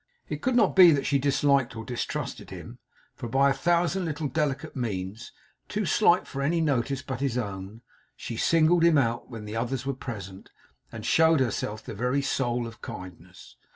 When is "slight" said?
5.85-6.25